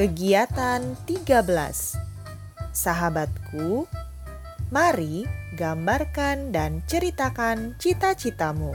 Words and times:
Kegiatan 0.00 0.96
13 1.04 1.44
Sahabatku, 2.72 3.84
mari 4.72 5.28
gambarkan 5.60 6.56
dan 6.56 6.80
ceritakan 6.88 7.76
cita-citamu. 7.76 8.72